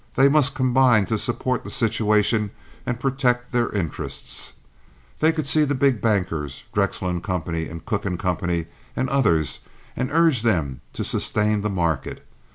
[0.15, 2.49] They must combine to support the situation
[2.87, 4.53] and protect their interests.
[5.19, 7.43] They could see the big bankers, Drexel & Co.
[7.45, 8.63] and Cooke & Co.,
[8.95, 9.59] and others
[9.95, 12.25] and urge them to sustain the market.